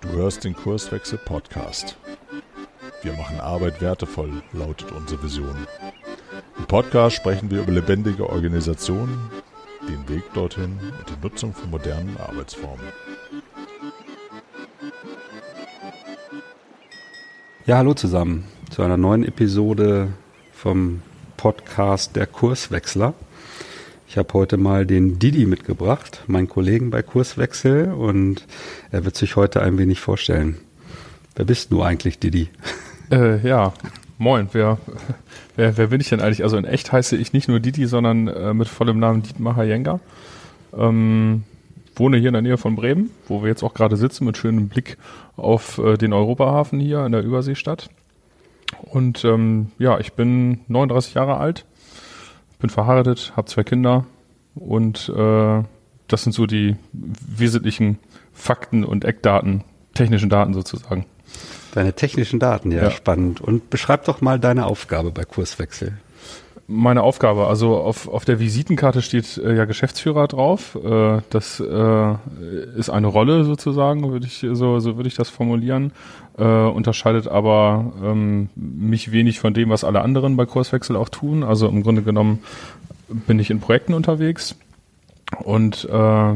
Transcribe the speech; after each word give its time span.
Du 0.00 0.08
hörst 0.10 0.44
den 0.44 0.54
Kurswechsel 0.54 1.18
Podcast. 1.18 1.96
Wir 3.02 3.12
machen 3.14 3.40
Arbeit 3.40 3.80
wertevoll, 3.80 4.42
lautet 4.52 4.92
unsere 4.92 5.22
Vision. 5.22 5.66
Im 6.58 6.66
Podcast 6.66 7.16
sprechen 7.16 7.50
wir 7.50 7.62
über 7.62 7.72
lebendige 7.72 8.28
Organisationen, 8.28 9.30
den 9.88 10.08
Weg 10.08 10.24
dorthin 10.34 10.78
und 10.98 11.08
die 11.08 11.22
Nutzung 11.22 11.54
von 11.54 11.70
modernen 11.70 12.16
Arbeitsformen. 12.18 12.84
Ja, 17.64 17.78
hallo 17.78 17.94
zusammen 17.94 18.44
zu 18.70 18.82
einer 18.82 18.96
neuen 18.96 19.24
Episode 19.24 20.12
vom 20.52 21.02
Podcast 21.38 22.16
Der 22.16 22.26
Kurswechsler. 22.26 23.14
Ich 24.10 24.18
habe 24.18 24.34
heute 24.34 24.56
mal 24.56 24.86
den 24.86 25.20
Didi 25.20 25.46
mitgebracht, 25.46 26.24
meinen 26.26 26.48
Kollegen 26.48 26.90
bei 26.90 27.00
Kurswechsel, 27.00 27.92
und 27.92 28.44
er 28.90 29.04
wird 29.04 29.14
sich 29.14 29.36
heute 29.36 29.62
ein 29.62 29.78
wenig 29.78 30.00
vorstellen. 30.00 30.56
Wer 31.36 31.44
bist 31.44 31.70
du 31.70 31.80
eigentlich, 31.84 32.18
Didi? 32.18 32.48
Äh, 33.12 33.46
ja, 33.46 33.72
moin. 34.18 34.48
Wer, 34.50 34.78
wer, 35.54 35.76
wer 35.76 35.86
bin 35.86 36.00
ich 36.00 36.08
denn 36.08 36.20
eigentlich? 36.20 36.42
Also 36.42 36.56
in 36.56 36.64
echt 36.64 36.90
heiße 36.90 37.16
ich 37.16 37.32
nicht 37.32 37.46
nur 37.46 37.60
Didi, 37.60 37.86
sondern 37.86 38.26
äh, 38.26 38.52
mit 38.52 38.66
vollem 38.66 38.98
Namen 38.98 39.22
Dietmar 39.22 39.62
Jenga. 39.62 40.00
Ähm, 40.76 41.44
wohne 41.94 42.16
hier 42.16 42.30
in 42.30 42.34
der 42.34 42.42
Nähe 42.42 42.58
von 42.58 42.74
Bremen, 42.74 43.10
wo 43.28 43.42
wir 43.42 43.48
jetzt 43.48 43.62
auch 43.62 43.74
gerade 43.74 43.96
sitzen, 43.96 44.24
mit 44.24 44.36
schönem 44.36 44.66
Blick 44.68 44.96
auf 45.36 45.78
äh, 45.78 45.96
den 45.96 46.12
Europahafen 46.12 46.80
hier 46.80 47.06
in 47.06 47.12
der 47.12 47.22
Überseestadt. 47.22 47.90
Und 48.80 49.24
ähm, 49.24 49.70
ja, 49.78 50.00
ich 50.00 50.14
bin 50.14 50.62
39 50.66 51.14
Jahre 51.14 51.36
alt, 51.36 51.64
bin 52.60 52.70
verheiratet, 52.70 53.32
habe 53.36 53.48
zwei 53.48 53.64
Kinder 53.64 54.06
und 54.54 55.08
äh, 55.14 55.62
das 56.08 56.22
sind 56.22 56.32
so 56.32 56.46
die 56.46 56.76
wesentlichen 56.92 57.98
Fakten 58.32 58.84
und 58.84 59.04
Eckdaten, 59.04 59.64
technischen 59.94 60.28
Daten 60.28 60.54
sozusagen. 60.54 61.06
Deine 61.72 61.92
technischen 61.92 62.40
Daten, 62.40 62.72
ja, 62.72 62.84
ja. 62.84 62.90
spannend. 62.90 63.40
Und 63.40 63.70
beschreib 63.70 64.04
doch 64.04 64.20
mal 64.20 64.40
deine 64.40 64.66
Aufgabe 64.66 65.12
bei 65.12 65.24
Kurswechsel 65.24 65.98
meine 66.70 67.02
Aufgabe. 67.02 67.48
Also 67.48 67.76
auf, 67.76 68.08
auf 68.08 68.24
der 68.24 68.38
Visitenkarte 68.38 69.02
steht 69.02 69.38
äh, 69.38 69.56
ja 69.56 69.64
Geschäftsführer 69.64 70.28
drauf. 70.28 70.78
Äh, 70.82 71.20
das 71.30 71.60
äh, 71.60 72.14
ist 72.76 72.90
eine 72.90 73.08
Rolle 73.08 73.44
sozusagen, 73.44 74.10
würde 74.10 74.26
ich 74.26 74.46
so 74.52 74.78
so 74.78 74.96
würde 74.96 75.08
ich 75.08 75.16
das 75.16 75.28
formulieren. 75.28 75.92
Äh, 76.38 76.44
unterscheidet 76.44 77.26
aber 77.28 77.92
ähm, 78.02 78.48
mich 78.54 79.12
wenig 79.12 79.40
von 79.40 79.52
dem, 79.52 79.70
was 79.70 79.84
alle 79.84 80.02
anderen 80.02 80.36
bei 80.36 80.46
Kurswechsel 80.46 80.96
auch 80.96 81.08
tun. 81.08 81.42
Also 81.42 81.68
im 81.68 81.82
Grunde 81.82 82.02
genommen 82.02 82.38
bin 83.08 83.38
ich 83.40 83.50
in 83.50 83.60
Projekten 83.60 83.92
unterwegs 83.92 84.56
und 85.38 85.84
äh, 85.84 86.34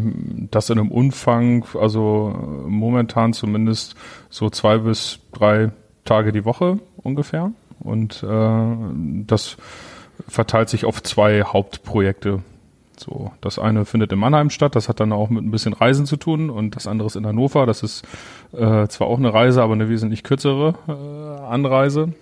das 0.50 0.70
in 0.70 0.78
einem 0.78 0.91
Umfang, 0.91 1.64
also 1.80 2.64
momentan 2.66 3.32
zumindest 3.32 3.94
so 4.30 4.50
zwei 4.50 4.78
bis 4.78 5.20
drei 5.32 5.70
Tage 6.04 6.32
die 6.32 6.44
Woche 6.44 6.80
ungefähr. 6.96 7.52
Und 7.80 8.22
äh, 8.22 8.76
das 9.26 9.56
verteilt 10.28 10.68
sich 10.68 10.84
auf 10.84 11.02
zwei 11.02 11.42
Hauptprojekte. 11.42 12.42
So, 12.96 13.32
das 13.40 13.58
eine 13.58 13.84
findet 13.84 14.12
in 14.12 14.18
Mannheim 14.18 14.50
statt, 14.50 14.76
das 14.76 14.88
hat 14.88 15.00
dann 15.00 15.12
auch 15.12 15.28
mit 15.28 15.44
ein 15.44 15.50
bisschen 15.50 15.72
Reisen 15.72 16.06
zu 16.06 16.16
tun 16.16 16.48
und 16.48 16.76
das 16.76 16.86
andere 16.86 17.06
ist 17.06 17.16
in 17.16 17.26
Hannover. 17.26 17.66
Das 17.66 17.82
ist 17.82 18.04
äh, 18.52 18.86
zwar 18.86 19.08
auch 19.08 19.18
eine 19.18 19.34
Reise, 19.34 19.62
aber 19.62 19.74
eine 19.74 19.88
wesentlich 19.88 20.22
kürzere 20.22 20.74
äh, 20.86 21.44
Anreise. 21.44 22.12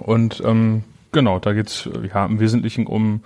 Und 0.00 0.42
ähm, 0.44 0.84
genau, 1.12 1.38
da 1.38 1.52
geht's 1.52 1.88
ja 2.12 2.26
im 2.26 2.40
Wesentlichen 2.40 2.86
um 2.86 3.22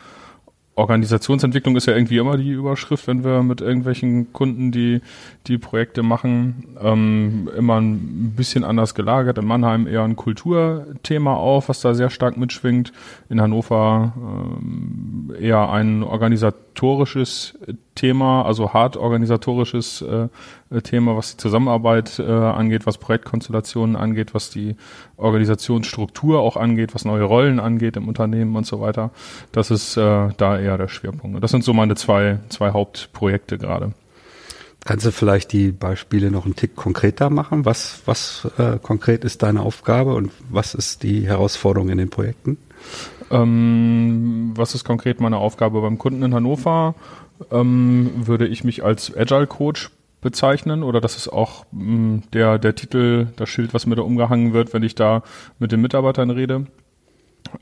Organisationsentwicklung 0.81 1.77
ist 1.77 1.87
ja 1.87 1.95
irgendwie 1.95 2.19
immer 2.19 2.37
die 2.37 2.51
Überschrift, 2.51 3.07
wenn 3.07 3.23
wir 3.23 3.43
mit 3.43 3.61
irgendwelchen 3.61 4.33
Kunden 4.33 4.73
die, 4.73 5.01
die 5.47 5.59
Projekte 5.59 6.03
machen. 6.03 6.77
Ähm, 6.83 7.49
immer 7.57 7.81
ein 7.81 8.33
bisschen 8.37 8.65
anders 8.65 8.95
gelagert. 8.95 9.39
In 9.39 9.47
Mannheim 9.47 9.87
eher 9.87 10.03
ein 10.03 10.17
Kulturthema 10.17 11.35
auf, 11.35 11.69
was 11.69 11.81
da 11.81 11.95
sehr 11.95 12.11
stark 12.11 12.37
mitschwingt. 12.37 12.93
In 13.29 13.41
Hannover 13.41 14.13
ähm, 14.17 15.35
eher 15.39 15.71
ein 15.71 16.03
organisatorisches 16.81 17.59
Thema, 17.95 18.45
also 18.45 18.73
hart 18.73 18.97
organisatorisches 18.97 20.03
äh, 20.03 20.29
äh, 20.71 20.81
Thema, 20.81 21.17
was 21.17 21.33
die 21.33 21.37
Zusammenarbeit 21.37 22.19
äh, 22.19 22.23
angeht, 22.23 22.87
was 22.87 22.99
Projektkonstellationen 22.99 23.97
angeht, 23.97 24.33
was 24.33 24.51
die 24.51 24.77
Organisationsstruktur 25.17 26.41
auch 26.41 26.57
angeht, 26.57 26.95
was 26.95 27.05
neue 27.05 27.25
Rollen 27.25 27.61
angeht 27.61 27.97
im 27.97 28.09
Unternehmen 28.09 28.57
und 28.57 28.67
so 28.67 28.81
weiter. 28.81 29.11
Das 29.53 29.71
ist 29.71 29.97
äh, 29.97 30.29
da 30.37 30.59
eher 30.59 30.79
der 30.79 30.89
Schwerpunkt. 30.89 31.43
Das 31.43 31.51
sind 31.51 31.65
so 31.65 31.75
meine 31.75 31.97
zwei, 31.97 32.39
zwei 32.49 32.71
Hauptprojekte 32.71 33.59
gerade. 33.59 33.93
Kannst 34.87 35.05
du 35.05 35.13
vielleicht 35.13 35.53
die 35.53 35.73
Beispiele 35.73 36.31
noch 36.31 36.47
einen 36.47 36.57
Tick 36.57 36.75
konkreter 36.75 37.29
machen? 37.29 37.67
Was, 37.67 38.01
was 38.07 38.49
äh, 38.57 38.79
konkret 38.81 39.25
ist 39.25 39.43
deine 39.43 39.61
Aufgabe 39.61 40.15
und 40.15 40.33
was 40.49 40.75
ist 40.75 41.03
die 41.03 41.27
Herausforderung 41.29 41.91
in 41.91 41.99
den 41.99 42.09
Projekten? 42.09 42.57
Ähm, 43.31 44.53
was 44.55 44.75
ist 44.75 44.85
konkret 44.85 45.21
meine 45.21 45.39
Aufgabe 45.39 45.81
beim 45.81 45.99
Kunden 45.99 46.23
in 46.23 46.35
Hannover? 46.35 46.95
Ähm, 47.51 48.11
würde 48.15 48.47
ich 48.47 48.65
mich 48.65 48.85
als 48.85 49.17
Agile 49.17 49.47
Coach 49.47 49.91
bezeichnen 50.21 50.83
oder 50.83 51.01
das 51.01 51.17
ist 51.17 51.29
auch 51.29 51.65
mh, 51.73 51.85
mm, 51.85 52.23
der, 52.33 52.59
der 52.59 52.75
Titel, 52.75 53.29
das 53.37 53.49
Schild, 53.49 53.73
was 53.73 53.87
mir 53.87 53.97
da 53.97 54.03
umgehangen 54.03 54.53
wird, 54.53 54.75
wenn 54.75 54.83
ich 54.83 54.95
da 54.95 55.23
mit 55.59 55.73
den 55.73 55.81
Mitarbeitern 55.81 56.31
rede. 56.31 56.67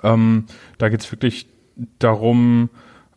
Ähm, 0.03 0.47
da 0.79 0.89
geht 0.89 1.01
es 1.01 1.12
wirklich 1.12 1.47
darum, 1.99 2.71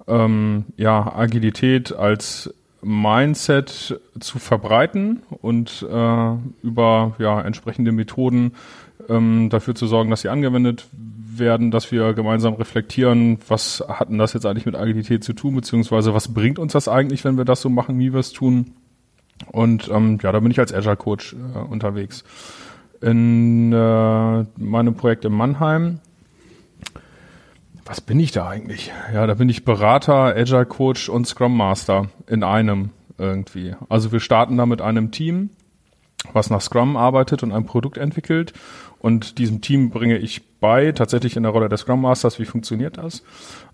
ähm, 0.08 0.66
ja, 0.78 1.16
Agilität 1.16 1.94
als 1.94 2.54
Mindset 2.84 4.00
zu 4.20 4.40
verbreiten 4.40 5.22
und 5.42 5.86
äh, 5.90 6.34
über 6.64 7.16
ja, 7.20 7.42
entsprechende 7.42 7.92
Methoden 7.92 8.54
ähm, 9.10 9.50
dafür 9.50 9.76
zu 9.76 9.88
sorgen, 9.88 10.10
dass 10.10 10.22
sie 10.22 10.30
angewendet 10.30 10.88
werden, 11.38 11.72
dass 11.72 11.92
wir 11.92 12.14
gemeinsam 12.14 12.54
reflektieren, 12.54 13.40
was 13.48 13.84
hat 13.88 14.10
denn 14.10 14.18
das 14.18 14.34
jetzt 14.34 14.46
eigentlich 14.46 14.66
mit 14.66 14.76
Agilität 14.76 15.24
zu 15.24 15.34
tun, 15.34 15.56
beziehungsweise 15.56 16.14
was 16.14 16.34
bringt 16.34 16.60
uns 16.60 16.74
das 16.74 16.88
eigentlich, 16.88 17.24
wenn 17.24 17.38
wir 17.38 17.46
das 17.46 17.62
so 17.62 17.70
machen, 17.70 18.00
wie 18.00 18.14
wir 18.14 18.20
es 18.20 18.32
tun 18.32 18.74
und 19.48 19.90
ähm, 19.90 20.20
ja, 20.22 20.32
da 20.32 20.40
bin 20.40 20.52
ich 20.52 20.60
als 20.60 20.74
Agile 20.74 20.98
Coach 20.98 21.34
äh, 21.34 21.58
unterwegs. 21.58 22.24
In 23.02 23.74
äh, 23.74 24.46
meinem 24.58 24.96
Projekt 24.96 25.26
in 25.26 25.34
Mannheim. 25.34 26.00
Was 27.86 28.00
bin 28.00 28.20
ich 28.20 28.32
da 28.32 28.48
eigentlich? 28.48 28.92
Ja, 29.14 29.26
da 29.26 29.34
bin 29.34 29.50
ich 29.50 29.66
Berater, 29.66 30.36
Agile 30.36 30.66
Coach 30.66 31.10
und 31.10 31.28
Scrum 31.28 31.58
Master 31.58 32.08
in 32.28 32.44
einem 32.44 32.92
irgendwie. 33.18 33.76
Also 33.90 34.12
wir 34.12 34.20
starten 34.20 34.58
da 34.58 34.66
mit 34.66 34.82
einem 34.82 35.12
Team, 35.12 35.50
was 36.34 36.50
nach 36.50 36.62
Scrum 36.62 36.98
arbeitet 36.98 37.44
und 37.44 37.52
ein 37.52 37.66
Produkt 37.66 37.98
entwickelt. 37.98 38.54
Und 39.00 39.40
diesem 39.40 39.62
Team 39.62 39.90
bringe 39.90 40.18
ich 40.18 40.44
bei, 40.60 40.92
tatsächlich 40.92 41.36
in 41.36 41.44
der 41.44 41.52
Rolle 41.52 41.70
des 41.70 41.82
Scrum 41.82 42.02
Masters, 42.02 42.38
wie 42.38 42.46
funktioniert 42.46 42.98
das. 42.98 43.24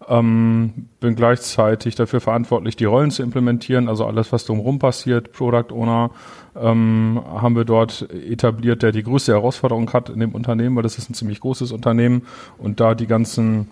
Ähm, 0.07 0.87
bin 1.01 1.15
gleichzeitig 1.15 1.95
dafür 1.95 2.21
verantwortlich, 2.21 2.77
die 2.77 2.85
Rollen 2.85 3.11
zu 3.11 3.23
implementieren, 3.23 3.89
also 3.89 4.05
alles, 4.05 4.31
was 4.31 4.45
drumherum 4.45 4.79
passiert, 4.79 5.33
Product 5.33 5.73
Owner, 5.73 6.11
ähm, 6.55 7.21
haben 7.25 7.57
wir 7.57 7.65
dort 7.65 8.09
etabliert, 8.09 8.83
der 8.83 8.93
die 8.93 9.03
größte 9.03 9.33
Herausforderung 9.33 9.91
hat 9.91 10.09
in 10.09 10.21
dem 10.21 10.33
Unternehmen, 10.33 10.77
weil 10.77 10.83
das 10.83 10.97
ist 10.97 11.09
ein 11.09 11.13
ziemlich 11.13 11.41
großes 11.41 11.73
Unternehmen 11.73 12.25
und 12.57 12.79
da 12.79 12.95
die 12.95 13.07
ganzen 13.07 13.69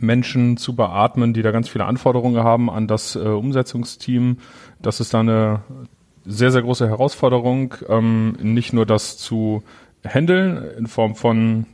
Menschen 0.00 0.56
zu 0.56 0.74
beatmen, 0.74 1.32
die 1.32 1.42
da 1.42 1.50
ganz 1.50 1.68
viele 1.68 1.84
Anforderungen 1.84 2.42
haben 2.42 2.70
an 2.70 2.86
das 2.86 3.16
äh, 3.16 3.20
Umsetzungsteam. 3.20 4.38
Das 4.80 5.00
ist 5.00 5.14
da 5.14 5.20
eine 5.20 5.60
sehr, 6.24 6.50
sehr 6.50 6.62
große 6.62 6.88
Herausforderung, 6.88 7.74
ähm, 7.88 8.36
nicht 8.40 8.72
nur 8.72 8.86
das 8.86 9.18
zu 9.18 9.62
handeln 10.04 10.62
in 10.78 10.86
Form 10.86 11.14
von, 11.14 11.66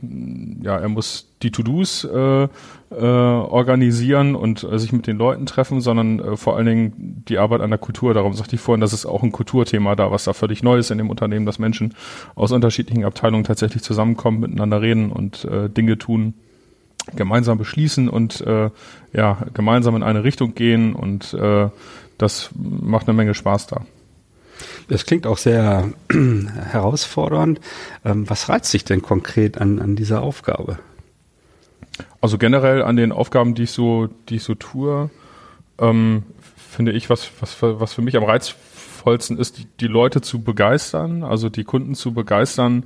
ja, 0.61 0.77
er 0.77 0.89
muss 0.89 1.27
die 1.41 1.51
To-Dos 1.51 2.03
äh, 2.03 2.43
äh, 2.43 2.47
organisieren 2.91 4.35
und 4.35 4.63
äh, 4.63 4.77
sich 4.77 4.91
mit 4.91 5.07
den 5.07 5.17
Leuten 5.17 5.45
treffen, 5.45 5.81
sondern 5.81 6.19
äh, 6.19 6.37
vor 6.37 6.55
allen 6.55 6.65
Dingen 6.65 7.23
die 7.27 7.37
Arbeit 7.39 7.61
an 7.61 7.71
der 7.71 7.79
Kultur. 7.79 8.13
Darum 8.13 8.33
sagte 8.33 8.55
ich 8.55 8.61
vorhin, 8.61 8.81
dass 8.81 8.93
es 8.93 9.05
auch 9.05 9.23
ein 9.23 9.31
Kulturthema 9.31 9.95
da, 9.95 10.11
was 10.11 10.25
da 10.25 10.33
völlig 10.33 10.61
neu 10.61 10.77
ist 10.77 10.91
in 10.91 10.99
dem 10.99 11.09
Unternehmen, 11.09 11.45
dass 11.45 11.59
Menschen 11.59 11.95
aus 12.35 12.51
unterschiedlichen 12.51 13.03
Abteilungen 13.03 13.43
tatsächlich 13.43 13.81
zusammenkommen, 13.81 14.41
miteinander 14.41 14.81
reden 14.81 15.11
und 15.11 15.45
äh, 15.45 15.69
Dinge 15.69 15.97
tun, 15.97 16.35
gemeinsam 17.15 17.57
beschließen 17.57 18.09
und 18.09 18.41
äh, 18.41 18.69
ja, 19.13 19.37
gemeinsam 19.53 19.95
in 19.95 20.03
eine 20.03 20.23
Richtung 20.23 20.53
gehen 20.53 20.93
und 20.93 21.33
äh, 21.33 21.69
das 22.19 22.51
macht 22.55 23.07
eine 23.07 23.15
Menge 23.15 23.33
Spaß 23.33 23.67
da. 23.67 23.81
Das 24.89 25.05
klingt 25.05 25.27
auch 25.27 25.37
sehr 25.37 25.93
herausfordernd. 26.71 27.61
Ähm, 28.03 28.27
was 28.29 28.49
reizt 28.49 28.71
sich 28.71 28.83
denn 28.83 29.01
konkret 29.01 29.59
an, 29.59 29.79
an 29.79 29.95
dieser 29.95 30.21
Aufgabe? 30.23 30.79
Also 32.21 32.37
generell 32.37 32.81
an 32.81 32.95
den 32.95 33.11
Aufgaben, 33.11 33.53
die 33.53 33.63
ich 33.63 33.71
so, 33.71 34.09
die 34.27 34.37
ich 34.37 34.43
so 34.43 34.55
tue, 34.55 35.11
ähm, 35.77 36.23
finde 36.57 36.91
ich, 36.91 37.09
was, 37.09 37.29
was, 37.39 37.57
was 37.61 37.93
für 37.93 38.01
mich 38.01 38.17
am 38.17 38.23
reizvollsten 38.23 39.37
ist, 39.37 39.59
die, 39.59 39.67
die 39.79 39.87
Leute 39.87 40.21
zu 40.21 40.41
begeistern, 40.41 41.23
also 41.23 41.49
die 41.49 41.63
Kunden 41.63 41.93
zu 41.93 42.13
begeistern. 42.13 42.83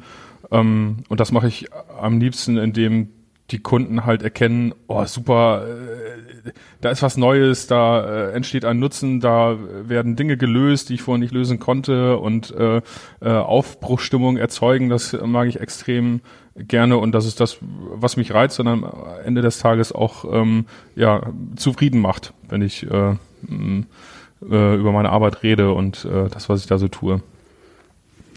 Ähm, 0.51 0.97
und 1.07 1.21
das 1.21 1.31
mache 1.31 1.47
ich 1.47 1.67
am 2.01 2.19
liebsten, 2.19 2.57
indem 2.57 3.12
die 3.51 3.59
Kunden 3.59 4.05
halt 4.05 4.23
erkennen, 4.23 4.73
oh 4.87 5.03
super, 5.05 5.65
äh, 5.67 6.51
da 6.81 6.89
ist 6.89 7.01
was 7.01 7.17
Neues, 7.17 7.67
da 7.67 8.29
äh, 8.29 8.31
entsteht 8.31 8.65
ein 8.65 8.79
Nutzen, 8.79 9.19
da 9.19 9.57
werden 9.83 10.15
Dinge 10.15 10.37
gelöst, 10.37 10.89
die 10.89 10.95
ich 10.95 11.01
vorher 11.01 11.19
nicht 11.19 11.33
lösen 11.33 11.59
konnte 11.59 12.17
und 12.17 12.51
äh, 12.51 12.81
äh, 13.21 13.29
Aufbruchstimmung 13.29 14.37
erzeugen, 14.37 14.89
das 14.89 15.13
mag 15.25 15.47
ich 15.47 15.59
extrem 15.59 16.21
gerne 16.55 16.97
und 16.97 17.13
das 17.13 17.25
ist 17.25 17.39
das, 17.39 17.57
was 17.61 18.15
mich 18.15 18.33
reizt 18.33 18.59
und 18.59 18.67
am 18.67 18.85
Ende 19.25 19.41
des 19.41 19.59
Tages 19.59 19.91
auch 19.91 20.25
ähm, 20.31 20.65
ja 20.95 21.21
zufrieden 21.55 21.99
macht, 21.99 22.33
wenn 22.47 22.61
ich 22.61 22.89
äh, 22.89 23.15
äh, 24.49 24.75
über 24.75 24.91
meine 24.91 25.09
Arbeit 25.09 25.43
rede 25.43 25.73
und 25.73 26.05
äh, 26.05 26.29
das, 26.29 26.49
was 26.49 26.61
ich 26.61 26.67
da 26.67 26.77
so 26.77 26.87
tue. 26.87 27.21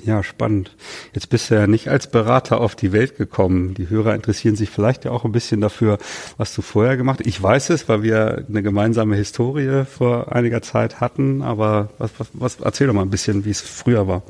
Ja, 0.07 0.23
spannend. 0.23 0.71
Jetzt 1.15 1.31
bist 1.31 1.51
du 1.51 1.57
ja 1.57 1.67
nicht 1.67 1.89
als 1.89 2.07
Berater 2.07 2.61
auf 2.61 2.77
die 2.77 2.93
Welt 2.93 3.17
gekommen. 3.17 3.75
Die 3.75 3.91
Hörer 3.91 4.15
interessieren 4.15 4.55
sich 4.55 4.71
vielleicht 4.71 5.05
ja 5.05 5.11
auch 5.11 5.25
ein 5.25 5.33
bisschen 5.33 5.61
dafür, 5.61 5.99
was 6.37 6.55
du 6.55 6.63
vorher 6.63 6.97
gemacht 6.97 7.19
hast. 7.19 7.27
Ich 7.27 7.43
weiß 7.43 7.71
es, 7.71 7.89
weil 7.89 8.05
wir 8.05 8.45
eine 8.49 8.63
gemeinsame 8.63 9.17
Historie 9.17 9.85
vor 9.85 10.33
einiger 10.33 10.63
Zeit 10.63 11.01
hatten, 11.01 11.43
aber 11.43 11.89
was, 11.99 12.13
was, 12.19 12.29
was 12.35 12.61
erzähl 12.61 12.87
doch 12.87 12.95
mal 12.95 13.03
ein 13.03 13.11
bisschen, 13.11 13.45
wie 13.45 13.51
es 13.51 13.61
früher 13.61 14.07
war. 14.07 14.23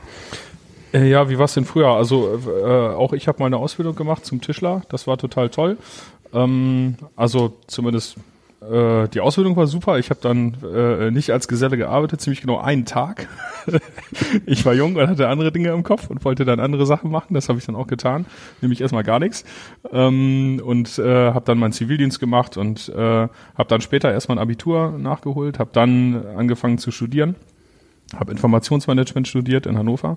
Äh, 0.95 1.11
ja, 1.11 1.29
wie 1.29 1.37
war 1.37 1.45
es 1.45 1.53
denn 1.53 1.67
früher? 1.67 1.89
Also 1.89 2.41
äh, 2.47 2.65
auch 2.65 3.13
ich 3.13 3.29
habe 3.29 3.41
mal 3.41 3.47
eine 3.47 3.59
Ausbildung 3.59 3.97
gemacht 3.97 4.25
zum 4.25 4.41
Tischler. 4.41 4.81
Das 4.89 5.07
war 5.07 5.19
total 5.19 5.51
toll. 5.51 5.77
Ähm, 6.33 6.97
also 7.17 7.53
zumindest 7.67 8.17
äh, 8.71 9.09
die 9.09 9.21
Ausbildung 9.21 9.57
war 9.57 9.67
super. 9.67 9.99
Ich 9.99 10.11
habe 10.11 10.21
dann 10.21 10.57
äh, 10.63 11.11
nicht 11.11 11.31
als 11.31 11.49
Geselle 11.49 11.77
gearbeitet, 11.77 12.21
ziemlich 12.21 12.41
genau 12.41 12.59
einen 12.59 12.85
Tag. 12.85 13.29
ich 14.47 14.65
war 14.65 14.75
jung 14.75 14.97
und 14.97 15.09
hatte 15.09 15.29
andere 15.29 15.53
Dinge 15.53 15.71
im 15.71 15.83
Kopf 15.83 16.09
und 16.11 16.25
wollte 16.25 16.45
dann 16.45 16.61
andere 16.61 16.87
Sachen 16.87 17.11
machen. 17.11 17.35
Das 17.35 17.49
habe 17.49 17.59
ich 17.59 17.67
dann 17.67 17.77
auch 17.77 17.87
getan, 17.87 18.27
nämlich 18.61 18.81
erstmal 18.81 19.05
gar 19.05 19.19
nichts. 19.19 19.45
Ähm, 19.93 20.61
und 20.65 20.99
äh, 20.99 21.33
habe 21.33 21.45
dann 21.45 21.59
meinen 21.59 21.73
Zivildienst 21.73 22.21
gemacht 22.21 22.57
und 22.57 22.89
äh, 22.89 22.97
habe 22.97 23.69
dann 23.69 23.81
später 23.81 24.13
erstmal 24.13 24.39
ein 24.39 24.43
Abitur 24.43 24.97
nachgeholt, 24.99 25.59
habe 25.59 25.71
dann 25.73 26.25
angefangen 26.37 26.79
zu 26.79 26.91
studieren 26.91 27.37
habe 28.15 28.33
Informationsmanagement 28.33 29.27
studiert 29.27 29.67
in 29.67 29.77
Hannover 29.77 30.17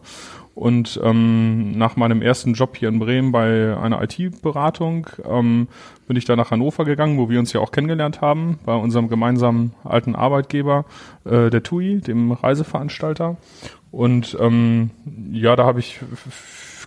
und 0.54 1.00
ähm, 1.04 1.78
nach 1.78 1.96
meinem 1.96 2.22
ersten 2.22 2.54
Job 2.54 2.78
hier 2.78 2.90
in 2.90 3.00
Bremen 3.00 3.32
bei 3.32 3.76
einer 3.78 4.02
IT-Beratung 4.04 5.08
ähm, 5.26 5.68
bin 6.08 6.18
ich 6.18 6.26
da 6.26 6.36
nach 6.36 6.52
Hannover 6.52 6.86
gegangen, 6.86 7.18
wo 7.18 7.30
wir 7.30 7.40
uns 7.40 7.54
ja 7.54 7.62
auch 7.62 7.72
kennengelernt 7.72 8.22
haben, 8.22 8.60
bei 8.66 8.76
unserem 8.76 9.08
gemeinsamen 9.08 9.74
alten 9.84 10.16
Arbeitgeber, 10.16 10.86
äh, 11.26 11.50
der 11.50 11.64
TUI, 11.64 12.02
dem 12.02 12.32
Reiseveranstalter. 12.32 13.38
Und 13.92 14.38
ähm, 14.40 14.92
ja, 15.32 15.56
da 15.56 15.66
habe 15.66 15.80
ich 15.80 16.00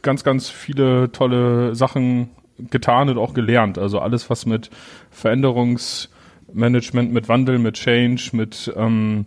ganz, 0.03 0.25
ganz 0.25 0.51
viele 0.51 1.11
tolle 1.11 1.75
Sachen 1.75 2.31
getan 2.71 3.09
und 3.09 3.19
auch 3.19 3.35
gelernt. 3.35 3.79
Also 3.79 3.99
alles, 3.99 4.31
was 4.31 4.47
mit 4.47 4.71
Veränderungsmanagement, 5.11 7.13
mit 7.13 7.29
Wandel, 7.29 7.59
mit 7.59 7.75
Change, 7.75 8.31
mit 8.33 8.73
ähm, 8.77 9.27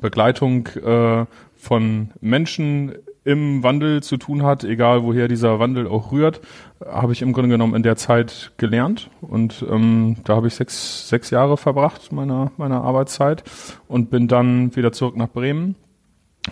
Begleitung 0.00 0.66
äh, 0.68 1.26
von 1.56 2.10
Menschen 2.20 2.94
im 3.24 3.62
Wandel 3.62 4.02
zu 4.02 4.16
tun 4.16 4.42
hat, 4.42 4.64
egal 4.64 5.04
woher 5.04 5.28
dieser 5.28 5.60
Wandel 5.60 5.86
auch 5.86 6.10
rührt, 6.10 6.40
habe 6.84 7.12
ich 7.12 7.22
im 7.22 7.32
Grunde 7.32 7.50
genommen 7.50 7.74
in 7.74 7.84
der 7.84 7.96
Zeit 7.96 8.52
gelernt. 8.56 9.10
Und 9.20 9.64
ähm, 9.70 10.16
da 10.24 10.34
habe 10.36 10.48
ich 10.48 10.54
sechs, 10.54 11.08
sechs 11.08 11.30
Jahre 11.30 11.56
verbracht 11.56 12.10
meiner, 12.12 12.50
meiner 12.56 12.82
Arbeitszeit 12.82 13.44
und 13.86 14.10
bin 14.10 14.26
dann 14.26 14.74
wieder 14.74 14.92
zurück 14.92 15.16
nach 15.16 15.28
Bremen, 15.28 15.76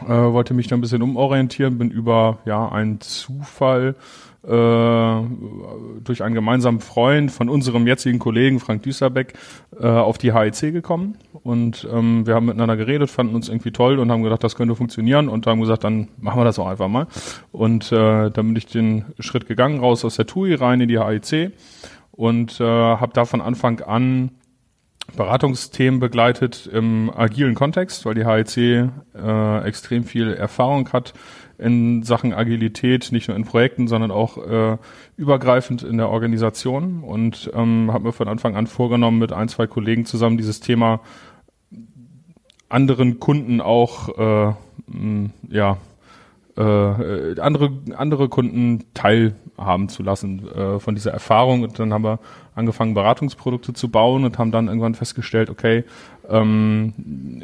äh, 0.06 0.08
wollte 0.08 0.54
mich 0.54 0.68
dann 0.68 0.78
ein 0.78 0.82
bisschen 0.82 1.02
umorientieren, 1.02 1.78
bin 1.78 1.90
über 1.90 2.38
ja 2.44 2.68
einen 2.68 3.00
Zufall 3.00 3.96
durch 4.42 6.22
einen 6.22 6.34
gemeinsamen 6.34 6.80
Freund 6.80 7.30
von 7.30 7.48
unserem 7.48 7.86
jetzigen 7.86 8.18
Kollegen 8.18 8.58
Frank 8.58 8.82
Düsterbeck 8.82 9.34
äh, 9.78 9.86
auf 9.86 10.16
die 10.16 10.32
HEC 10.32 10.72
gekommen 10.72 11.18
und 11.42 11.86
ähm, 11.90 12.26
wir 12.26 12.34
haben 12.34 12.46
miteinander 12.46 12.76
geredet, 12.76 13.10
fanden 13.10 13.34
uns 13.34 13.48
irgendwie 13.48 13.70
toll 13.70 13.98
und 13.98 14.10
haben 14.10 14.22
gedacht, 14.22 14.42
das 14.42 14.56
könnte 14.56 14.74
funktionieren 14.74 15.28
und 15.28 15.46
haben 15.46 15.60
gesagt, 15.60 15.84
dann 15.84 16.08
machen 16.18 16.40
wir 16.40 16.44
das 16.44 16.58
auch 16.58 16.68
einfach 16.68 16.88
mal. 16.88 17.06
Und 17.52 17.92
äh, 17.92 18.30
dann 18.30 18.32
bin 18.32 18.56
ich 18.56 18.66
den 18.66 19.06
Schritt 19.18 19.46
gegangen, 19.46 19.80
raus 19.80 20.04
aus 20.04 20.16
der 20.16 20.26
TUI 20.26 20.54
rein 20.54 20.80
in 20.80 20.88
die 20.88 20.98
HEC 20.98 21.52
und 22.12 22.60
äh, 22.60 22.64
habe 22.64 23.12
da 23.14 23.24
von 23.24 23.40
Anfang 23.40 23.80
an 23.80 24.30
Beratungsthemen 25.16 25.98
begleitet 25.98 26.68
im 26.72 27.10
agilen 27.10 27.54
Kontext, 27.54 28.04
weil 28.06 28.14
die 28.14 28.26
HEC 28.26 28.90
äh, 29.14 29.64
extrem 29.64 30.04
viel 30.04 30.32
Erfahrung 30.32 30.88
hat 30.92 31.14
in 31.60 32.02
Sachen 32.02 32.32
Agilität, 32.32 33.12
nicht 33.12 33.28
nur 33.28 33.36
in 33.36 33.44
Projekten, 33.44 33.86
sondern 33.86 34.10
auch 34.10 34.38
äh, 34.38 34.78
übergreifend 35.16 35.82
in 35.82 35.98
der 35.98 36.08
Organisation. 36.08 37.02
Und 37.02 37.50
ähm, 37.54 37.92
habe 37.92 38.04
mir 38.04 38.12
von 38.12 38.28
Anfang 38.28 38.56
an 38.56 38.66
vorgenommen, 38.66 39.18
mit 39.18 39.32
ein, 39.32 39.48
zwei 39.48 39.66
Kollegen 39.66 40.06
zusammen 40.06 40.36
dieses 40.36 40.60
Thema 40.60 41.00
anderen 42.68 43.18
Kunden 43.20 43.60
auch 43.60 44.08
äh, 44.16 44.54
mh, 44.86 45.30
ja 45.48 45.76
äh, 46.56 47.40
andere 47.40 47.72
andere 47.96 48.28
Kunden 48.28 48.84
teilhaben 48.94 49.88
zu 49.88 50.02
lassen 50.02 50.48
äh, 50.48 50.78
von 50.78 50.94
dieser 50.94 51.12
Erfahrung. 51.12 51.62
Und 51.62 51.78
dann 51.78 51.92
haben 51.92 52.04
wir 52.04 52.20
angefangen 52.54 52.94
Beratungsprodukte 52.94 53.72
zu 53.72 53.88
bauen 53.88 54.24
und 54.24 54.38
haben 54.38 54.52
dann 54.52 54.68
irgendwann 54.68 54.94
festgestellt 54.94 55.50
okay 55.50 55.84
ähm, 56.28 57.42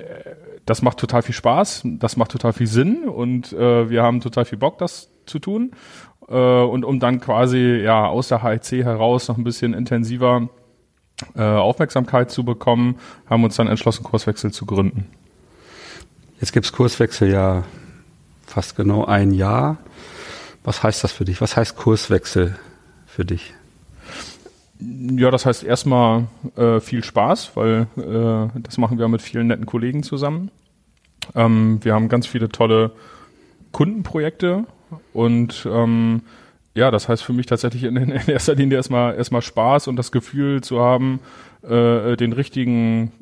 das 0.67 0.83
macht 0.83 0.99
total 0.99 1.23
viel 1.23 1.35
Spaß, 1.35 1.83
das 1.85 2.17
macht 2.17 2.33
total 2.33 2.53
viel 2.53 2.67
Sinn 2.67 3.09
und 3.09 3.53
äh, 3.53 3.89
wir 3.89 4.03
haben 4.03 4.21
total 4.21 4.45
viel 4.45 4.59
Bock, 4.59 4.79
das 4.79 5.11
zu 5.25 5.39
tun. 5.39 5.71
Äh, 6.29 6.35
und 6.35 6.85
um 6.85 7.01
dann 7.01 7.21
quasi 7.21 7.81
ja 7.83 8.07
aus 8.07 8.29
der 8.29 8.43
HEC 8.43 8.85
heraus 8.85 9.29
noch 9.29 9.39
ein 9.39 9.45
bisschen 9.45 9.75
intensiver 9.75 10.49
äh, 11.35 11.43
Aufmerksamkeit 11.43 12.31
zu 12.31 12.45
bekommen, 12.45 12.99
haben 13.31 13.45
uns 13.45 13.57
dann 13.57 13.69
entschlossen, 13.69 14.03
Kurswechsel 14.03 14.53
zu 14.53 14.67
gründen. 14.67 15.07
Jetzt 16.41 16.53
gibt's 16.53 16.73
Kurswechsel 16.73 17.31
ja 17.31 17.63
fast 18.47 18.77
genau 18.77 19.05
ein 19.05 19.31
Jahr. 19.31 19.79
Was 20.65 20.83
heißt 20.83 21.05
das 21.05 21.13
für 21.13 21.25
dich? 21.25 21.41
Was 21.41 21.57
heißt 21.57 21.77
Kurswechsel 21.77 22.59
für 23.07 23.25
dich? 23.25 23.55
Ja, 24.79 25.31
das 25.31 25.47
heißt 25.47 25.65
erstmal 25.65 26.27
äh, 26.57 26.81
viel 26.81 27.03
Spaß, 27.03 27.53
weil 27.55 27.87
äh, 27.97 28.61
das 28.61 28.79
machen 28.79 28.99
wir 28.99 29.09
mit 29.09 29.23
vielen 29.23 29.47
netten 29.47 29.67
Kollegen 29.67 30.03
zusammen. 30.03 30.51
Ähm, 31.35 31.79
wir 31.83 31.95
haben 31.95 32.09
ganz 32.09 32.27
viele 32.27 32.49
tolle 32.49 32.93
Kundenprojekte 33.73 34.65
und 35.13 35.67
ähm, 35.71 36.23
ja, 36.75 36.91
das 36.91 37.09
heißt 37.09 37.25
für 37.25 37.33
mich 37.33 37.47
tatsächlich 37.47 37.85
in, 37.85 37.97
in 37.97 38.11
erster 38.11 38.55
Linie 38.55 38.77
erstmal 38.77 39.15
erstmal 39.15 39.43
Spaß 39.43 39.89
und 39.89 39.97
das 39.97 40.13
Gefühl 40.13 40.61
zu 40.61 40.81
haben, 40.81 41.21
äh, 41.63 42.17
den 42.17 42.33
richtigen 42.33 43.13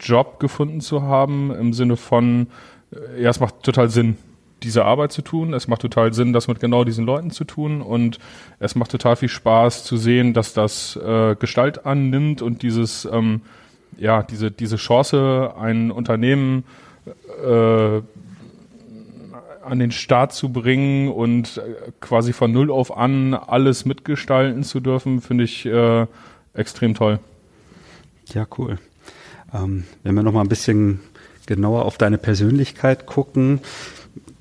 Job 0.00 0.40
gefunden 0.40 0.80
zu 0.80 1.02
haben 1.02 1.52
im 1.54 1.72
Sinne 1.72 1.96
von, 1.96 2.48
äh, 2.92 3.22
ja, 3.22 3.30
es 3.30 3.40
macht 3.40 3.62
total 3.62 3.88
Sinn, 3.88 4.16
diese 4.62 4.84
Arbeit 4.84 5.12
zu 5.12 5.22
tun. 5.22 5.54
Es 5.54 5.68
macht 5.68 5.82
total 5.82 6.12
Sinn, 6.12 6.32
das 6.32 6.48
mit 6.48 6.60
genau 6.60 6.84
diesen 6.84 7.04
Leuten 7.04 7.30
zu 7.30 7.44
tun. 7.44 7.80
Und 7.80 8.18
es 8.58 8.74
macht 8.74 8.90
total 8.90 9.16
viel 9.16 9.28
Spaß 9.28 9.84
zu 9.84 9.96
sehen, 9.96 10.34
dass 10.34 10.52
das 10.52 10.96
äh, 10.96 11.36
Gestalt 11.36 11.86
annimmt 11.86 12.42
und 12.42 12.62
dieses, 12.62 13.04
ähm, 13.10 13.42
ja, 13.98 14.22
diese, 14.22 14.50
diese 14.50 14.76
Chance, 14.76 15.54
ein 15.58 15.90
Unternehmen 15.90 16.64
äh, 17.44 18.00
an 19.62 19.78
den 19.78 19.90
Start 19.90 20.32
zu 20.32 20.50
bringen 20.50 21.08
und 21.08 21.58
äh, 21.58 21.92
quasi 22.00 22.32
von 22.32 22.52
null 22.52 22.70
auf 22.70 22.96
an 22.96 23.34
alles 23.34 23.84
mitgestalten 23.84 24.64
zu 24.64 24.80
dürfen, 24.80 25.20
finde 25.20 25.44
ich 25.44 25.66
äh, 25.66 26.06
extrem 26.54 26.94
toll. 26.94 27.20
Ja, 28.32 28.46
cool. 28.58 28.78
Ähm, 29.54 29.84
wenn 30.02 30.14
wir 30.14 30.22
noch 30.22 30.32
mal 30.32 30.40
ein 30.40 30.48
bisschen 30.48 31.00
genauer 31.46 31.84
auf 31.84 31.96
deine 31.98 32.18
Persönlichkeit 32.18 33.06
gucken, 33.06 33.60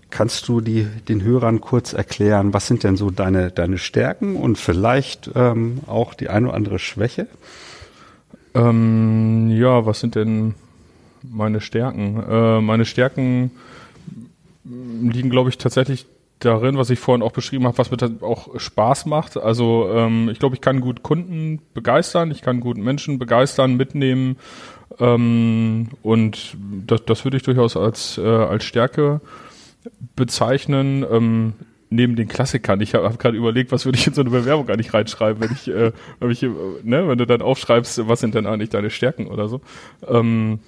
Kannst 0.09 0.47
du 0.47 0.61
die, 0.61 0.87
den 1.09 1.21
Hörern 1.21 1.59
kurz 1.59 1.93
erklären, 1.93 2.53
was 2.53 2.67
sind 2.67 2.83
denn 2.83 2.95
so 2.95 3.09
deine, 3.09 3.51
deine 3.51 3.77
Stärken 3.77 4.35
und 4.37 4.57
vielleicht 4.57 5.29
ähm, 5.35 5.79
auch 5.85 6.13
die 6.13 6.29
eine 6.29 6.47
oder 6.47 6.55
andere 6.55 6.79
Schwäche? 6.79 7.27
Ähm, 8.53 9.49
ja, 9.49 9.85
was 9.85 9.99
sind 9.99 10.15
denn 10.15 10.55
meine 11.23 11.59
Stärken? 11.59 12.23
Äh, 12.29 12.61
meine 12.61 12.85
Stärken 12.85 13.51
liegen, 14.63 15.29
glaube 15.29 15.49
ich, 15.49 15.57
tatsächlich 15.57 16.05
darin, 16.39 16.77
was 16.77 16.89
ich 16.89 16.99
vorhin 16.99 17.23
auch 17.23 17.31
beschrieben 17.31 17.65
habe, 17.65 17.77
was 17.77 17.91
mir 17.91 17.97
auch 18.21 18.59
Spaß 18.59 19.07
macht. 19.07 19.37
Also 19.37 19.89
ähm, 19.91 20.29
ich 20.29 20.39
glaube, 20.39 20.55
ich 20.55 20.61
kann 20.61 20.81
gut 20.81 21.03
Kunden 21.03 21.59
begeistern, 21.73 22.31
ich 22.31 22.41
kann 22.41 22.59
gut 22.59 22.77
Menschen 22.77 23.19
begeistern, 23.19 23.75
mitnehmen 23.75 24.37
ähm, 24.99 25.89
und 26.03 26.55
das, 26.85 27.05
das 27.05 27.23
würde 27.25 27.37
ich 27.37 27.43
durchaus 27.43 27.75
als, 27.75 28.17
äh, 28.17 28.21
als 28.21 28.63
Stärke 28.63 29.21
bezeichnen. 30.15 31.05
Ähm, 31.09 31.53
neben 31.89 32.15
den 32.15 32.27
Klassikern. 32.27 32.81
Ich 32.81 32.93
habe 32.93 33.05
hab 33.05 33.19
gerade 33.19 33.37
überlegt, 33.37 33.71
was 33.71 33.85
würde 33.85 33.97
ich 33.97 34.07
in 34.07 34.13
so 34.13 34.21
eine 34.21 34.29
Bewerbung 34.29 34.69
eigentlich 34.69 34.93
reinschreiben, 34.93 35.41
wenn 35.41 35.51
ich, 35.51 35.67
äh, 35.67 35.91
wenn, 36.19 36.31
ich 36.31 36.41
ne, 36.41 37.07
wenn 37.07 37.17
du 37.17 37.25
dann 37.25 37.41
aufschreibst, 37.41 38.07
was 38.07 38.19
sind 38.19 38.35
denn 38.35 38.45
eigentlich 38.45 38.69
deine 38.69 38.89
Stärken 38.89 39.27
oder 39.27 39.47
so. 39.47 39.61
Ähm, 40.07 40.59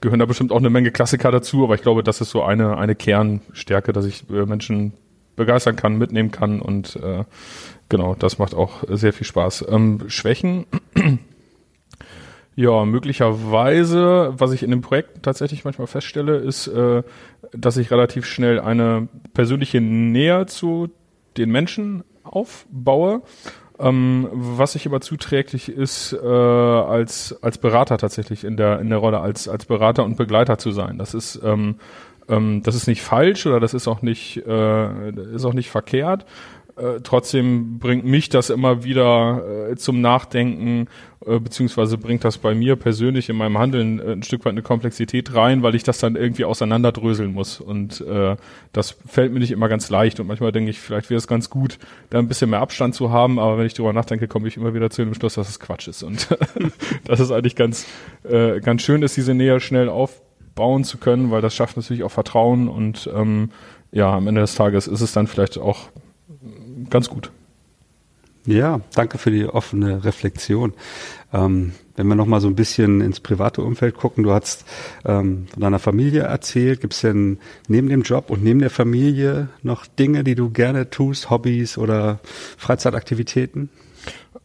gehören 0.00 0.18
da 0.18 0.26
bestimmt 0.26 0.52
auch 0.52 0.58
eine 0.58 0.70
Menge 0.70 0.90
Klassiker 0.90 1.30
dazu, 1.30 1.64
aber 1.64 1.74
ich 1.74 1.82
glaube, 1.82 2.02
das 2.02 2.20
ist 2.20 2.30
so 2.30 2.42
eine, 2.42 2.78
eine 2.78 2.94
Kernstärke, 2.94 3.92
dass 3.92 4.06
ich 4.06 4.28
äh, 4.30 4.46
Menschen 4.46 4.92
begeistern 5.36 5.76
kann, 5.76 5.98
mitnehmen 5.98 6.30
kann 6.30 6.60
und 6.60 6.96
äh, 6.96 7.24
genau, 7.88 8.14
das 8.14 8.38
macht 8.38 8.54
auch 8.54 8.84
sehr 8.88 9.12
viel 9.12 9.26
Spaß. 9.26 9.66
Ähm, 9.68 10.04
Schwächen, 10.08 10.66
ja, 12.60 12.84
möglicherweise, 12.84 14.34
was 14.36 14.52
ich 14.52 14.62
in 14.62 14.70
dem 14.70 14.82
Projekt 14.82 15.22
tatsächlich 15.22 15.64
manchmal 15.64 15.86
feststelle, 15.86 16.36
ist, 16.36 16.66
äh, 16.66 17.02
dass 17.52 17.78
ich 17.78 17.90
relativ 17.90 18.26
schnell 18.26 18.60
eine 18.60 19.08
persönliche 19.32 19.80
Nähe 19.80 20.44
zu 20.44 20.90
den 21.38 21.50
Menschen 21.50 22.04
aufbaue. 22.22 23.22
Ähm, 23.78 24.28
was 24.32 24.72
sich 24.72 24.86
aber 24.86 25.00
zuträglich 25.00 25.70
ist, 25.70 26.12
äh, 26.12 26.26
als, 26.26 27.42
als 27.42 27.56
Berater 27.56 27.96
tatsächlich 27.96 28.44
in 28.44 28.58
der, 28.58 28.78
in 28.80 28.90
der 28.90 28.98
Rolle, 28.98 29.20
als, 29.20 29.48
als 29.48 29.64
Berater 29.64 30.04
und 30.04 30.18
Begleiter 30.18 30.58
zu 30.58 30.70
sein. 30.70 30.98
Das 30.98 31.14
ist, 31.14 31.40
ähm, 31.42 31.76
ähm, 32.28 32.62
das 32.62 32.74
ist 32.74 32.88
nicht 32.88 33.00
falsch 33.00 33.46
oder 33.46 33.58
das 33.58 33.72
ist 33.72 33.88
auch 33.88 34.02
nicht, 34.02 34.36
äh, 34.46 35.10
ist 35.34 35.46
auch 35.46 35.54
nicht 35.54 35.70
verkehrt. 35.70 36.26
Äh, 36.80 37.00
trotzdem 37.02 37.78
bringt 37.78 38.04
mich 38.04 38.30
das 38.30 38.48
immer 38.48 38.84
wieder 38.84 39.70
äh, 39.70 39.76
zum 39.76 40.00
Nachdenken, 40.00 40.86
äh, 41.26 41.38
beziehungsweise 41.38 41.98
bringt 41.98 42.24
das 42.24 42.38
bei 42.38 42.54
mir 42.54 42.76
persönlich 42.76 43.28
in 43.28 43.36
meinem 43.36 43.58
Handeln 43.58 44.00
äh, 44.00 44.12
ein 44.12 44.22
Stück 44.22 44.44
weit 44.46 44.52
eine 44.52 44.62
Komplexität 44.62 45.34
rein, 45.34 45.62
weil 45.62 45.74
ich 45.74 45.82
das 45.82 45.98
dann 45.98 46.16
irgendwie 46.16 46.44
auseinanderdröseln 46.44 47.34
muss. 47.34 47.60
Und 47.60 48.00
äh, 48.00 48.36
das 48.72 48.96
fällt 49.06 49.32
mir 49.32 49.40
nicht 49.40 49.50
immer 49.50 49.68
ganz 49.68 49.90
leicht. 49.90 50.20
Und 50.20 50.28
manchmal 50.28 50.52
denke 50.52 50.70
ich, 50.70 50.80
vielleicht 50.80 51.10
wäre 51.10 51.18
es 51.18 51.26
ganz 51.26 51.50
gut, 51.50 51.78
da 52.08 52.18
ein 52.18 52.28
bisschen 52.28 52.48
mehr 52.48 52.60
Abstand 52.60 52.94
zu 52.94 53.10
haben. 53.10 53.38
Aber 53.38 53.58
wenn 53.58 53.66
ich 53.66 53.74
darüber 53.74 53.92
nachdenke, 53.92 54.26
komme 54.26 54.48
ich 54.48 54.56
immer 54.56 54.72
wieder 54.72 54.88
zu 54.88 55.04
dem 55.04 55.12
Schluss, 55.12 55.34
dass 55.34 55.50
es 55.50 55.60
Quatsch 55.60 55.88
ist. 55.88 56.02
Und 56.02 56.28
das 57.04 57.20
ist 57.20 57.30
eigentlich 57.30 57.56
ganz, 57.56 57.86
äh, 58.24 58.60
ganz 58.60 58.80
schön, 58.80 59.02
ist 59.02 59.18
diese 59.18 59.34
Nähe 59.34 59.60
schnell 59.60 59.90
aufbauen 59.90 60.84
zu 60.84 60.96
können, 60.96 61.30
weil 61.30 61.42
das 61.42 61.54
schafft 61.54 61.76
natürlich 61.76 62.04
auch 62.04 62.10
Vertrauen 62.10 62.68
und 62.68 63.10
ähm, 63.14 63.50
ja, 63.92 64.14
am 64.14 64.28
Ende 64.28 64.40
des 64.40 64.54
Tages 64.54 64.86
ist 64.86 65.00
es 65.00 65.12
dann 65.12 65.26
vielleicht 65.26 65.58
auch 65.58 65.90
ganz 66.88 67.08
gut. 67.08 67.30
Ja, 68.46 68.80
danke 68.94 69.18
für 69.18 69.30
die 69.30 69.46
offene 69.46 70.02
Reflexion. 70.04 70.72
Ähm, 71.32 71.72
wenn 71.94 72.06
wir 72.06 72.14
nochmal 72.14 72.40
so 72.40 72.48
ein 72.48 72.54
bisschen 72.54 73.02
ins 73.02 73.20
private 73.20 73.60
Umfeld 73.60 73.94
gucken, 73.94 74.24
du 74.24 74.32
hast 74.32 74.64
ähm, 75.04 75.46
von 75.52 75.60
deiner 75.60 75.78
Familie 75.78 76.22
erzählt. 76.22 76.80
Gibt 76.80 76.94
es 76.94 77.02
denn 77.02 77.38
neben 77.68 77.88
dem 77.88 78.02
Job 78.02 78.30
und 78.30 78.42
neben 78.42 78.60
der 78.60 78.70
Familie 78.70 79.48
noch 79.62 79.86
Dinge, 79.86 80.24
die 80.24 80.34
du 80.34 80.50
gerne 80.50 80.88
tust, 80.88 81.28
Hobbys 81.28 81.76
oder 81.76 82.20
Freizeitaktivitäten? 82.56 83.68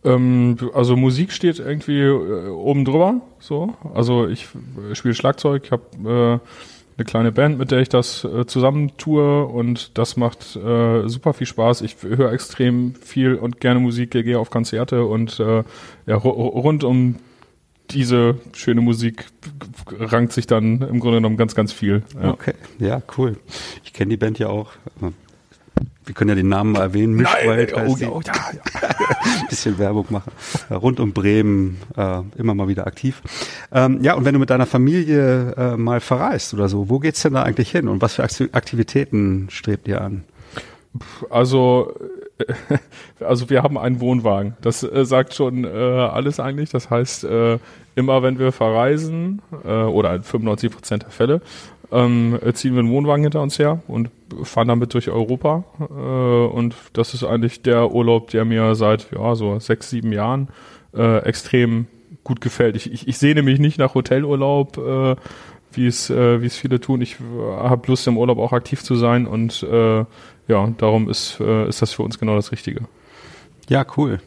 Ähm, 0.04 0.58
also 0.74 0.98
Musik 0.98 1.32
steht 1.32 1.60
irgendwie 1.60 2.02
äh, 2.02 2.50
oben 2.50 2.84
drüber. 2.84 3.22
So, 3.40 3.74
also 3.94 4.28
ich 4.28 4.48
äh, 4.92 4.96
spiele 4.96 5.16
Schlagzeug, 5.16 5.64
ich 5.66 5.72
habe 5.72 6.42
äh, 6.44 6.48
eine 6.98 7.06
kleine 7.06 7.32
Band, 7.32 7.58
mit 7.58 7.72
der 7.72 7.80
ich 7.80 7.90
das 7.90 8.24
äh, 8.24 8.46
zusammen 8.46 8.96
tue 8.98 9.46
und 9.46 9.98
das 9.98 10.16
macht 10.16 10.56
äh, 10.56 11.08
super 11.08 11.34
viel 11.34 11.48
Spaß. 11.48 11.82
Ich 11.82 11.98
höre 12.02 12.32
extrem 12.32 12.96
viel 12.96 13.36
und 13.36 13.60
gerne 13.60 13.80
Musik, 13.80 14.12
gehe 14.12 14.40
auf 14.40 14.50
Konzerte 14.50 15.06
und 15.06 15.40
äh, 15.40 15.64
ja, 16.06 16.16
rund 16.16 16.84
um 16.84 17.18
diese 17.92 18.40
schöne 18.54 18.82
Musik 18.82 19.26
rankt 19.92 20.34
sich 20.34 20.48
dann 20.48 20.82
im 20.82 21.00
Grunde 21.00 21.18
genommen 21.18 21.38
ganz, 21.38 21.54
ganz 21.54 21.72
viel. 21.72 22.04
Ja. 22.20 22.32
Okay, 22.32 22.54
ja, 22.80 23.02
cool. 23.18 23.38
Ich 23.84 23.94
kenne 23.94 24.10
die 24.10 24.18
Band 24.18 24.40
ja 24.40 24.48
auch 24.48 24.72
wir 26.06 26.16
können 26.16 26.30
ja 26.30 26.36
den 26.36 26.50
Namen 26.50 26.74
mal 26.74 26.82
erwähnen, 26.82 27.14
Mischwald 27.14 27.72
Nein, 27.72 27.90
heißt 27.90 28.04
oh, 28.04 28.16
oh, 28.16 28.22
ja, 28.26 28.34
ja. 28.54 28.90
bisschen 29.50 29.78
Werbung 29.78 30.06
machen. 30.10 30.32
Äh, 30.70 30.76
rund 30.76 31.00
um 31.00 31.14
Bremen 31.14 31.78
äh, 31.98 32.22
immer 32.38 32.54
mal 32.54 32.68
wieder 32.68 32.88
aktiv. 32.88 33.22
Ähm, 33.72 34.02
ja, 34.02 34.14
und 34.14 34.26
wenn 34.26 34.34
du 34.34 34.40
mit 34.40 34.50
deiner 34.50 34.66
Familie 34.66 35.54
äh, 35.58 35.78
mal 35.78 36.00
verreist 36.00 36.54
oder 36.54 36.70
so, 36.70 36.90
wo 36.90 37.00
geht's 37.00 37.22
denn 37.22 37.34
da 37.34 37.44
eigentlich 37.44 37.72
hin 37.72 37.88
und 37.88 38.02
was 38.02 38.16
für 38.16 38.24
Aktivitäten 38.24 39.48
strebt 39.50 39.88
ihr 39.88 40.02
an? 40.02 40.24
Also 41.30 41.94
also 43.20 43.50
wir 43.50 43.64
haben 43.64 43.78
einen 43.78 44.00
Wohnwagen. 44.00 44.56
Das 44.62 44.84
äh, 44.84 45.06
sagt 45.06 45.34
schon 45.34 45.64
äh, 45.64 45.68
alles 45.68 46.40
eigentlich. 46.40 46.70
Das 46.70 46.90
heißt, 46.90 47.24
äh, 47.24 47.60
immer 47.96 48.24
wenn 48.24 48.40
wir 48.40 48.52
verreisen, 48.52 49.42
äh, 49.64 49.70
oder 49.70 50.22
95 50.22 50.72
Prozent 50.72 51.04
der 51.04 51.12
Fälle, 51.12 51.42
ähm, 51.92 52.40
ziehen 52.54 52.74
wir 52.74 52.80
einen 52.80 52.92
Wohnwagen 52.92 53.24
hinter 53.24 53.42
uns 53.42 53.60
her 53.60 53.82
und 53.88 54.10
fahren 54.44 54.68
damit 54.68 54.94
durch 54.94 55.10
Europa. 55.10 55.64
Äh, 55.80 55.84
und 55.84 56.76
das 56.94 57.14
ist 57.14 57.24
eigentlich 57.24 57.62
der 57.62 57.92
Urlaub, 57.92 58.30
der 58.30 58.46
mir 58.46 58.76
seit 58.76 59.08
ja, 59.12 59.36
so 59.36 59.60
sechs, 59.60 59.90
sieben 59.90 60.12
Jahren 60.12 60.50
äh, 60.96 61.20
extrem 61.20 61.88
gut 62.24 62.42
gefällt. 62.42 62.76
Ich, 62.76 62.92
ich, 62.92 63.08
ich 63.08 63.18
sehne 63.18 63.42
mich 63.42 63.60
nicht 63.60 63.78
nach 63.78 63.96
Hotelurlaub, 63.96 64.78
äh, 64.78 65.16
wie 65.72 65.88
es 65.88 66.10
äh, 66.10 66.42
wie 66.42 66.48
es 66.48 66.58
viele 66.58 66.80
tun. 66.80 67.02
Ich 67.02 67.18
äh, 67.20 67.58
habe 67.58 67.88
Lust 67.88 68.08
im 68.08 68.18
Urlaub 68.18 68.40
auch 68.40 68.52
aktiv 68.52 68.84
zu 68.84 68.96
sein 68.96 69.28
und 69.28 69.64
äh, 69.64 70.06
ja, 70.48 70.74
darum 70.78 71.10
ist 71.10 71.40
äh, 71.40 71.68
ist 71.68 71.82
das 71.82 71.94
für 71.94 72.04
uns 72.04 72.20
genau 72.20 72.36
das 72.36 72.52
Richtige. 72.52 72.82
Ja, 73.70 73.86
cool. 73.98 74.20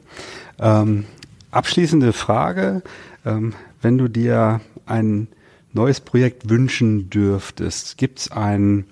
Ähm, 0.58 1.04
abschließende 1.50 2.12
Frage: 2.12 2.82
ähm, 3.24 3.54
Wenn 3.82 3.98
du 3.98 4.08
dir 4.08 4.60
ein 4.86 5.28
neues 5.72 6.00
Projekt 6.00 6.48
wünschen 6.48 7.10
dürftest, 7.10 7.98
gibt 7.98 8.20
es 8.20 8.32
einen 8.32 8.86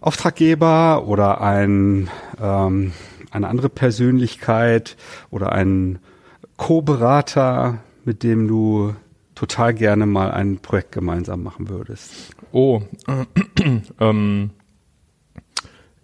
Auftraggeber 0.00 1.06
oder 1.06 1.40
ein, 1.40 2.10
ähm, 2.40 2.92
eine 3.30 3.48
andere 3.48 3.68
Persönlichkeit 3.68 4.96
oder 5.30 5.52
einen 5.52 5.98
Co-Berater, 6.56 7.78
mit 8.04 8.22
dem 8.22 8.48
du 8.48 8.94
total 9.34 9.74
gerne 9.74 10.06
mal 10.06 10.30
ein 10.30 10.58
Projekt 10.58 10.92
gemeinsam 10.92 11.42
machen 11.42 11.68
würdest? 11.68 12.12
Oh, 12.52 12.82
äh, 13.06 13.80
ähm, 14.00 14.50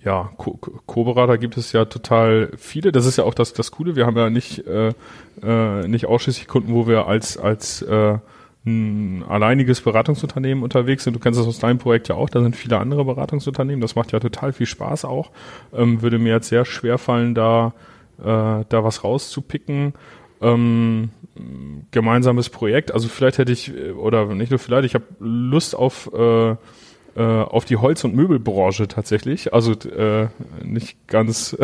ja, 0.02 0.30
Co-Berater 0.86 1.38
gibt 1.38 1.56
es 1.56 1.72
ja 1.72 1.84
total 1.84 2.52
viele. 2.56 2.92
Das 2.92 3.04
ist 3.04 3.18
ja 3.18 3.24
auch 3.24 3.34
das, 3.34 3.52
das 3.52 3.72
Coole. 3.72 3.96
Wir 3.96 4.06
haben 4.06 4.16
ja 4.16 4.30
nicht, 4.30 4.66
äh, 4.66 4.92
äh, 5.42 5.88
nicht 5.88 6.06
ausschließlich 6.06 6.46
Kunden, 6.46 6.72
wo 6.72 6.86
wir 6.86 7.06
als, 7.06 7.36
als 7.36 7.82
äh, 7.82 8.18
ein 8.68 9.24
alleiniges 9.28 9.80
Beratungsunternehmen 9.80 10.62
unterwegs 10.62 11.04
sind. 11.04 11.14
Du 11.14 11.20
kennst 11.20 11.40
das 11.40 11.46
aus 11.46 11.58
deinem 11.58 11.78
Projekt 11.78 12.08
ja 12.08 12.14
auch, 12.14 12.28
da 12.28 12.42
sind 12.42 12.56
viele 12.56 12.78
andere 12.78 13.04
Beratungsunternehmen. 13.04 13.80
Das 13.80 13.94
macht 13.94 14.12
ja 14.12 14.20
total 14.20 14.52
viel 14.52 14.66
Spaß 14.66 15.04
auch. 15.04 15.30
Ähm, 15.72 16.02
würde 16.02 16.18
mir 16.18 16.34
jetzt 16.34 16.48
sehr 16.48 16.64
schwer 16.64 16.98
fallen, 16.98 17.34
da, 17.34 17.74
äh, 18.18 18.24
da 18.24 18.84
was 18.84 19.04
rauszupicken. 19.04 19.94
Ähm, 20.40 21.10
gemeinsames 21.90 22.48
Projekt. 22.48 22.92
Also 22.92 23.08
vielleicht 23.08 23.38
hätte 23.38 23.52
ich, 23.52 23.72
oder 23.96 24.26
nicht 24.34 24.50
nur 24.50 24.58
vielleicht, 24.58 24.84
ich 24.84 24.94
habe 24.94 25.04
Lust 25.20 25.74
auf 25.74 26.10
äh, 26.12 26.56
äh, 27.18 27.22
auf 27.22 27.64
die 27.64 27.76
Holz- 27.76 28.04
und 28.04 28.14
Möbelbranche 28.14 28.86
tatsächlich. 28.86 29.52
Also 29.52 29.72
äh, 29.72 30.28
nicht 30.64 31.08
ganz, 31.08 31.56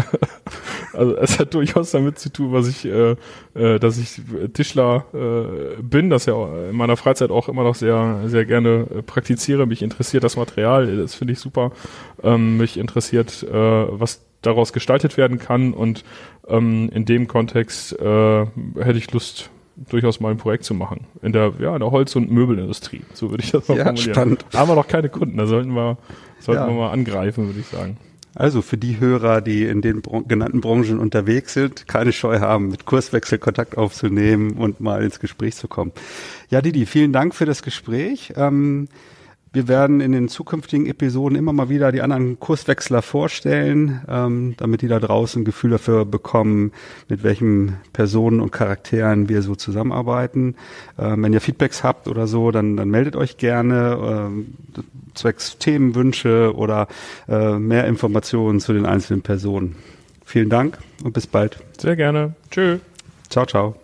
also 0.92 1.16
es 1.16 1.38
hat 1.38 1.54
durchaus 1.54 1.92
damit 1.92 2.18
zu 2.18 2.32
tun, 2.32 2.52
was 2.52 2.66
ich, 2.66 2.84
äh, 2.84 3.14
äh, 3.54 3.78
dass 3.78 3.96
ich 3.98 4.20
Tischler 4.52 5.04
äh, 5.14 5.80
bin, 5.80 6.10
das 6.10 6.26
ja 6.26 6.34
in 6.68 6.76
meiner 6.76 6.96
Freizeit 6.96 7.30
auch 7.30 7.48
immer 7.48 7.62
noch 7.62 7.76
sehr, 7.76 8.22
sehr 8.26 8.44
gerne 8.46 8.86
äh, 8.92 9.02
praktiziere. 9.02 9.66
Mich 9.66 9.82
interessiert 9.82 10.24
das 10.24 10.36
Material, 10.36 10.96
das 10.96 11.14
finde 11.14 11.34
ich 11.34 11.38
super. 11.38 11.70
Ähm, 12.24 12.56
mich 12.56 12.76
interessiert, 12.76 13.44
äh, 13.44 13.52
was 13.52 14.26
daraus 14.42 14.72
gestaltet 14.72 15.16
werden 15.16 15.38
kann 15.38 15.72
und 15.72 16.04
ähm, 16.48 16.90
in 16.92 17.04
dem 17.04 17.28
Kontext 17.28 17.92
äh, 17.98 18.46
hätte 18.76 18.98
ich 18.98 19.12
Lust, 19.12 19.50
durchaus 19.76 20.20
mal 20.20 20.30
ein 20.30 20.36
Projekt 20.36 20.64
zu 20.64 20.74
machen. 20.74 21.06
In 21.22 21.32
der, 21.32 21.52
ja, 21.58 21.74
in 21.74 21.80
der 21.80 21.90
Holz- 21.90 22.16
und 22.16 22.30
Möbelindustrie. 22.30 23.02
So 23.12 23.30
würde 23.30 23.42
ich 23.42 23.50
das 23.50 23.68
mal 23.68 23.78
ja, 23.78 23.84
formulieren. 23.84 24.14
Spannend. 24.14 24.46
Da 24.50 24.58
haben 24.58 24.68
wir 24.68 24.74
noch 24.74 24.88
keine 24.88 25.08
Kunden, 25.08 25.36
da 25.36 25.46
sollten 25.46 25.72
wir, 25.72 25.98
sollten 26.40 26.62
ja. 26.62 26.68
wir 26.68 26.74
mal 26.74 26.90
angreifen, 26.90 27.46
würde 27.46 27.60
ich 27.60 27.66
sagen. 27.66 27.96
Also 28.36 28.62
für 28.62 28.76
die 28.76 28.98
Hörer, 28.98 29.40
die 29.40 29.64
in 29.64 29.80
den 29.80 30.02
Bron 30.02 30.26
genannten 30.26 30.60
Branchen 30.60 30.98
unterwegs 30.98 31.54
sind, 31.54 31.86
keine 31.86 32.12
Scheu 32.12 32.40
haben, 32.40 32.68
mit 32.68 32.84
Kurswechsel 32.84 33.38
Kontakt 33.38 33.78
aufzunehmen 33.78 34.52
und 34.52 34.80
mal 34.80 35.04
ins 35.04 35.20
Gespräch 35.20 35.54
zu 35.54 35.68
kommen. 35.68 35.92
Ja, 36.50 36.60
Didi, 36.60 36.84
vielen 36.86 37.12
Dank 37.12 37.34
für 37.34 37.44
das 37.44 37.62
Gespräch. 37.62 38.32
Ähm, 38.36 38.88
wir 39.54 39.68
werden 39.68 40.00
in 40.00 40.12
den 40.12 40.28
zukünftigen 40.28 40.86
Episoden 40.86 41.38
immer 41.38 41.52
mal 41.52 41.68
wieder 41.68 41.92
die 41.92 42.02
anderen 42.02 42.38
Kurswechsler 42.40 43.02
vorstellen, 43.02 44.02
ähm, 44.08 44.54
damit 44.56 44.82
die 44.82 44.88
da 44.88 44.98
draußen 44.98 45.42
ein 45.42 45.44
Gefühl 45.44 45.70
dafür 45.70 46.04
bekommen, 46.04 46.72
mit 47.08 47.22
welchen 47.22 47.76
Personen 47.92 48.40
und 48.40 48.50
Charakteren 48.50 49.28
wir 49.28 49.42
so 49.42 49.54
zusammenarbeiten. 49.54 50.56
Ähm, 50.98 51.22
wenn 51.22 51.32
ihr 51.32 51.40
Feedbacks 51.40 51.84
habt 51.84 52.08
oder 52.08 52.26
so, 52.26 52.50
dann, 52.50 52.76
dann 52.76 52.90
meldet 52.90 53.16
euch 53.16 53.36
gerne. 53.36 53.98
Ähm, 54.02 54.46
zwecks 55.14 55.58
Themenwünsche 55.58 56.52
oder 56.54 56.88
äh, 57.28 57.58
mehr 57.58 57.86
Informationen 57.86 58.60
zu 58.60 58.72
den 58.72 58.86
einzelnen 58.86 59.22
Personen. 59.22 59.76
Vielen 60.24 60.48
Dank 60.48 60.78
und 61.04 61.12
bis 61.12 61.26
bald. 61.26 61.58
Sehr 61.78 61.96
gerne. 61.96 62.34
Tschö. 62.50 62.78
Ciao, 63.30 63.46
ciao. 63.46 63.83